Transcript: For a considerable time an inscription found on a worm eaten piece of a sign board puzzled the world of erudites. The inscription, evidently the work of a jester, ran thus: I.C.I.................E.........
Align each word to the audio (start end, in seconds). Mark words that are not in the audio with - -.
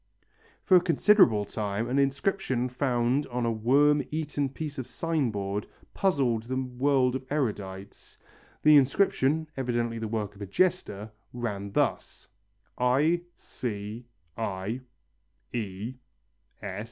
For 0.63 0.75
a 0.77 0.81
considerable 0.81 1.45
time 1.45 1.87
an 1.87 1.99
inscription 1.99 2.69
found 2.69 3.27
on 3.27 3.45
a 3.45 3.51
worm 3.51 4.01
eaten 4.09 4.49
piece 4.49 4.79
of 4.79 4.85
a 4.85 4.87
sign 4.89 5.29
board 5.29 5.67
puzzled 5.93 6.45
the 6.45 6.55
world 6.55 7.15
of 7.15 7.27
erudites. 7.29 8.17
The 8.63 8.77
inscription, 8.77 9.47
evidently 9.55 9.99
the 9.99 10.07
work 10.07 10.33
of 10.33 10.41
a 10.41 10.47
jester, 10.47 11.11
ran 11.33 11.73
thus: 11.73 12.27
I.C.I.................E......... 12.79 14.01